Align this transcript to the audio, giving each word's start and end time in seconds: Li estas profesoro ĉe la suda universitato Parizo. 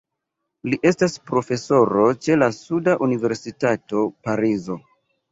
Li 0.69 0.77
estas 0.91 1.17
profesoro 1.31 2.05
ĉe 2.27 2.37
la 2.43 2.47
suda 2.59 2.95
universitato 3.09 4.01
Parizo. 4.29 4.79